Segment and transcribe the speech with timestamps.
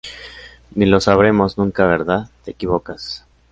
[0.73, 2.31] ni lo sabremos nunca,¿ verdad?
[2.43, 3.23] te equivocas